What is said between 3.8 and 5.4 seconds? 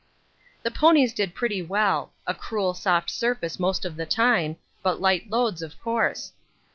of the time, but light